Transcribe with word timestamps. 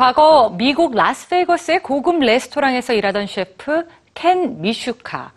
과거 0.00 0.54
미국 0.56 0.94
라스베이거스의 0.94 1.82
고급 1.82 2.20
레스토랑에서 2.20 2.94
일하던 2.94 3.26
셰프 3.26 3.86
켄 4.14 4.62
미슈카. 4.62 5.30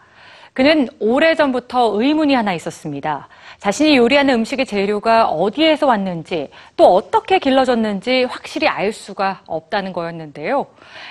그는 0.53 0.87
오래전부터 1.01 2.01
의문이 2.01 2.33
하나 2.33 2.53
있었습니다. 2.53 3.27
자신이 3.57 3.97
요리하는 3.97 4.35
음식의 4.35 4.65
재료가 4.65 5.27
어디에서 5.27 5.85
왔는지 5.85 6.49
또 6.77 6.85
어떻게 6.95 7.39
길러졌는지 7.39 8.23
확실히 8.23 8.69
알 8.69 8.93
수가 8.93 9.41
없다는 9.47 9.91
거였는데요. 9.91 10.65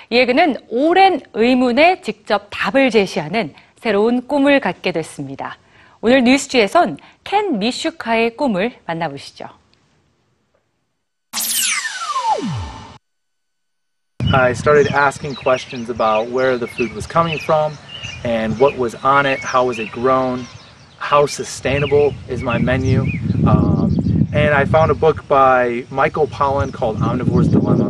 이에 0.09 0.25
그는 0.25 0.55
오랜 0.69 1.21
의문에 1.33 2.01
직접 2.01 2.47
답을 2.49 2.89
제시하는 2.89 3.53
새로운 3.75 4.27
꿈을 4.27 4.61
갖게 4.61 4.91
됐습니다. 4.91 5.59
오늘 6.01 6.23
뉴스지에선 6.23 6.97
켄 7.23 7.59
미슈카의 7.59 8.35
꿈을 8.35 8.73
만나보시죠. 8.87 9.45
I 14.33 14.53
started 14.53 14.87
asking 14.87 15.35
questions 15.35 15.91
about 15.91 16.29
where 16.29 16.57
the 16.57 16.65
food 16.65 16.91
was 16.93 17.05
coming 17.05 17.37
from 17.37 17.77
and 18.23 18.59
what 18.59 18.75
was 18.75 18.95
on 18.95 19.27
it, 19.27 19.39
how 19.39 19.67
was 19.67 19.77
it 19.77 19.91
grown, 19.91 20.47
how 20.97 21.27
sustainable 21.27 22.15
is 22.27 22.41
my 22.41 22.57
menu. 22.57 23.01
Um, 23.45 23.95
and 24.33 24.55
I 24.55 24.65
found 24.65 24.89
a 24.89 24.95
book 24.95 25.27
by 25.27 25.85
Michael 25.91 26.25
Pollan 26.25 26.73
called 26.73 26.97
Omnivore's 26.97 27.47
Dilemma. 27.47 27.89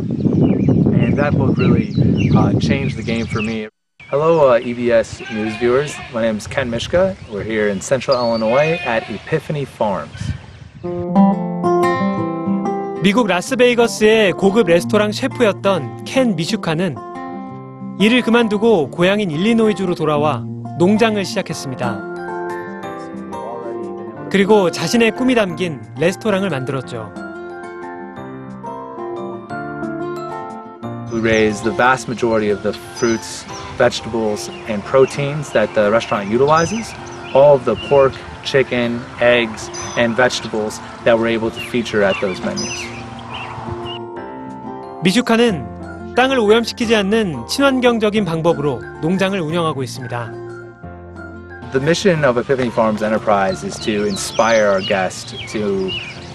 And 0.94 1.16
that 1.16 1.32
book 1.32 1.56
really 1.56 1.94
uh, 2.36 2.60
changed 2.60 2.98
the 2.98 3.02
game 3.02 3.24
for 3.24 3.40
me. 3.40 3.68
Hello, 4.02 4.50
uh, 4.50 4.60
EBS 4.60 5.32
News 5.32 5.56
viewers. 5.56 5.96
My 6.12 6.20
name 6.20 6.36
is 6.36 6.46
Ken 6.46 6.68
Mishka. 6.68 7.16
We're 7.32 7.42
here 7.42 7.68
in 7.68 7.80
central 7.80 8.18
Illinois 8.18 8.78
at 8.84 9.08
Epiphany 9.08 9.64
Farms. 9.64 10.20
미국 13.04 13.26
라스베이거스의 13.26 14.32
고급 14.32 14.66
레스토랑 14.66 15.12
셰프였던 15.12 16.04
켄 16.04 16.36
미슈카는 16.36 16.96
일을 18.00 18.22
그만두고 18.22 18.88
고향인 18.88 19.30
일리노이주로 19.30 19.94
돌아와 19.94 20.42
농장을 20.78 21.22
시작했습니다. 21.22 22.00
그리고 24.30 24.70
자신의 24.70 25.10
꿈이 25.10 25.34
담긴 25.34 25.82
레스토랑을 25.98 26.48
만들었죠. 26.48 27.12
We 31.12 31.20
raise 31.20 31.62
the 31.62 31.76
vast 31.76 32.08
majority 32.08 32.50
of 32.50 32.62
the 32.62 32.72
fruits, 32.96 33.44
vegetables, 33.76 34.48
and 34.66 34.82
proteins 34.82 35.52
that 35.52 35.74
the 35.74 35.90
restaurant 35.90 36.32
utilizes. 36.32 36.94
All 37.34 37.52
of 37.52 37.66
the 37.66 37.76
pork, 37.90 38.14
chicken, 38.44 39.02
eggs, 39.20 39.68
and 39.98 40.16
vegetables 40.16 40.80
that 41.04 41.18
we're 41.18 41.28
able 41.28 41.50
to 41.50 41.60
feature 41.68 42.02
at 42.02 42.16
those 42.22 42.40
menus. 42.40 42.93
미슈카는 45.03 46.15
땅을 46.15 46.39
오염시키지 46.39 46.95
않는 46.97 47.47
친환경적인 47.47 48.25
방법으로 48.25 48.81
농장을 49.01 49.39
운영하고 49.39 49.83
있습니다. 49.83 50.31
The 51.71 51.81
mission 51.81 52.25
of 52.25 52.37
Epiphany 52.37 52.71
Farms 52.71 53.03
Enterprise 53.03 53.63
is 53.63 53.77
to 53.85 54.05
inspire 54.05 54.67
our 54.67 54.81
guests 54.81 55.31
to 55.53 55.91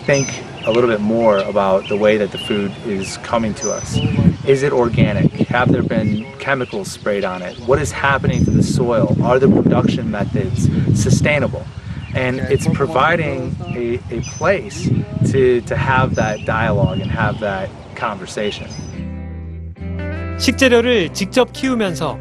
think 0.06 0.28
a 0.64 0.70
little 0.70 0.88
bit 0.88 1.00
more 1.00 1.38
about 1.38 1.88
the 1.88 1.96
way 1.96 2.16
that 2.16 2.30
the 2.30 2.38
food 2.38 2.72
is 2.86 3.18
coming 3.18 3.52
to 3.54 3.72
us. 3.72 3.98
Is 4.46 4.62
it 4.62 4.72
organic? 4.72 5.32
Have 5.48 5.72
there 5.72 5.82
been 5.82 6.24
chemicals 6.38 6.90
sprayed 6.90 7.24
on 7.24 7.42
it? 7.42 7.58
What 7.66 7.78
is 7.80 7.90
happening 7.92 8.44
to 8.44 8.50
the 8.50 8.62
soil? 8.62 9.16
Are 9.22 9.38
the 9.38 9.48
production 9.48 10.10
methods 10.10 10.68
sustainable? 10.94 11.66
And 12.14 12.38
it's 12.38 12.68
providing 12.68 13.56
a, 13.74 14.00
a 14.10 14.20
place 14.38 14.88
to, 15.32 15.60
to 15.62 15.76
have 15.76 16.14
that 16.14 16.46
dialogue 16.46 17.00
and 17.00 17.10
have 17.10 17.40
that 17.40 17.68
conversation. 17.99 18.69
식재료를 20.39 21.13
직접 21.13 21.51
키우면서 21.51 22.17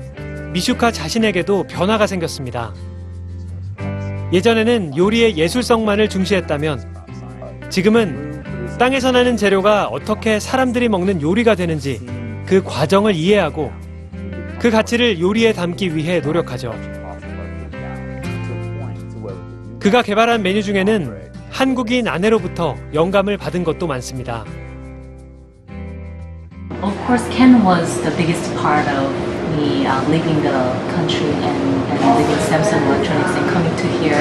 미슈카 0.52 0.90
자신에게도 0.90 1.64
변화가 1.64 2.06
생겼습니다. 2.06 2.74
예전에는 4.32 4.96
요리의 4.96 5.36
예술성만을 5.36 6.08
중시했다면 6.08 7.68
지금은 7.70 8.76
땅에서 8.78 9.12
나는 9.12 9.36
재료가 9.36 9.86
어떻게 9.86 10.40
사람들이 10.40 10.88
먹는 10.88 11.22
요리가 11.22 11.54
되는지 11.54 12.00
그 12.46 12.62
과정을 12.62 13.14
이해하고 13.14 13.72
그 14.58 14.70
가치를 14.70 15.20
요리에 15.20 15.52
담기 15.52 15.94
위해 15.94 16.20
노력하죠. 16.20 16.74
그가 19.78 20.02
개발한 20.02 20.42
메뉴 20.42 20.62
중에는 20.62 21.30
한국인 21.50 22.08
아내로부터 22.08 22.76
영감을 22.92 23.36
받은 23.36 23.64
것도 23.64 23.86
많습니다. 23.86 24.44
Of 26.81 26.95
course, 27.07 27.23
Ken 27.29 27.63
was 27.63 28.01
the 28.03 28.11
biggest 28.11 28.53
part 28.57 28.88
of 28.88 29.11
me 29.55 29.85
uh, 29.85 30.03
leaving 30.09 30.41
the 30.41 30.59
country 30.95 31.31
and, 31.47 31.61
and 31.91 31.99
leaving 32.17 32.41
Samsung 32.49 32.81
Electronics 32.88 33.31
and 33.39 33.49
coming 33.51 33.75
to 33.77 33.88
here. 34.01 34.19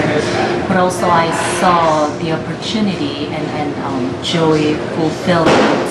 But 0.69 0.77
also, 0.77 1.06
I 1.09 1.31
saw 1.59 2.06
the 2.19 2.33
opportunity 2.33 3.27
and, 3.34 3.47
and 3.61 3.73
um, 3.84 4.23
joy, 4.23 4.77
fulfillment, 4.95 5.89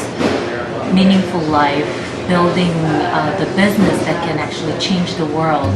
meaningful 0.93 1.41
life, 1.51 1.89
building 2.27 2.71
uh, 2.71 3.35
the 3.39 3.45
business 3.59 3.97
that 4.05 4.17
can 4.23 4.37
actually 4.39 4.77
change 4.79 5.15
the 5.15 5.25
world. 5.25 5.75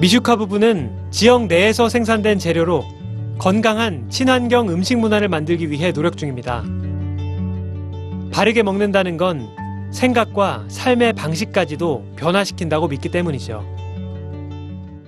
미슈카 0.00 0.36
부부는 0.36 0.90
지역 1.10 1.46
내에서 1.46 1.88
생산된 1.88 2.38
재료로 2.38 2.84
건강한 3.38 4.10
친환경 4.10 4.68
음식 4.68 4.98
문화를 4.98 5.28
만들기 5.28 5.70
위해 5.70 5.92
노력 5.92 6.16
중입니다. 6.16 6.62
바르게 8.31 8.63
먹는다는 8.63 9.17
건 9.17 9.49
생각과 9.91 10.65
삶의 10.67 11.13
방식까지도 11.13 12.13
변화시킨다고 12.15 12.87
믿기 12.87 13.09
때문이죠. 13.09 13.65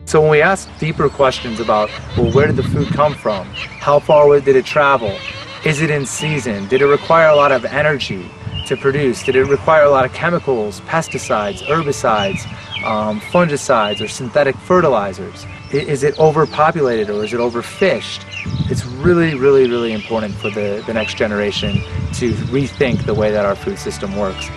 So 0.06 0.20
when 0.20 0.32
we 0.32 0.42
ask 0.42 0.68
deeper 0.80 1.08
questions 1.08 1.62
about, 1.62 1.90
well, 2.18 2.34
where 2.34 2.48
did 2.48 2.58
the 2.58 2.68
food 2.68 2.92
come 2.94 3.14
from? 3.14 3.48
How 3.80 4.00
far 4.00 4.26
away 4.26 4.42
did 4.42 4.58
it 4.58 4.66
travel? 4.66 5.16
Is 5.64 5.82
it 5.82 5.92
in 5.92 6.06
season? 6.06 6.68
Did 6.68 6.82
it 6.82 6.88
require 6.88 7.30
a 7.30 7.36
lot 7.36 7.52
of 7.52 7.64
energy 7.64 8.30
to 8.68 8.76
produce? 8.76 9.24
Did 9.24 9.36
it 9.36 9.46
require 9.46 9.84
a 9.84 9.90
lot 9.90 10.04
of 10.04 10.12
chemicals, 10.12 10.82
pesticides, 10.82 11.62
herbicides, 11.62 12.44
um, 12.84 13.22
fungicides, 13.32 14.02
or 14.02 14.08
synthetic 14.08 14.56
fertilizers? 14.58 15.46
Is 15.74 16.04
it 16.04 16.20
overpopulated 16.20 17.10
or 17.10 17.24
is 17.24 17.32
it 17.32 17.40
overfished? 17.40 18.26
It's 18.70 18.86
really, 18.86 19.36
really, 19.36 19.70
really 19.70 19.94
important 19.94 20.36
for 20.36 20.50
the, 20.50 20.84
the 20.86 20.94
next 20.94 21.16
generation 21.16 21.76
to 22.16 22.34
rethink 22.52 23.06
the 23.06 23.14
way 23.14 23.32
that 23.32 23.46
our 23.46 23.56
food 23.56 23.80
system 23.80 24.18
works. 24.18 24.50